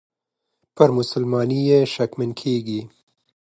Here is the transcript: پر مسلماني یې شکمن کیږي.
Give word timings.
پر 0.75 0.89
مسلماني 0.97 1.59
یې 1.69 1.79
شکمن 1.93 2.29
کیږي. 2.41 2.81